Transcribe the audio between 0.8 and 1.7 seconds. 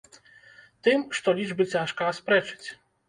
Тым, што лічбы